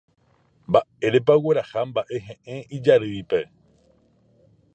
[0.69, 3.39] Mba'érepa ogueraha mba'ehe'ẽ ijarýipe.